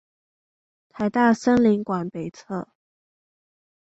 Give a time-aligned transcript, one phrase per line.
[0.89, 2.67] 臺大森林館北側